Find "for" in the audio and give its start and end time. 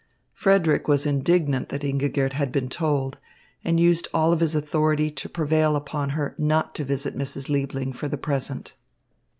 7.93-8.07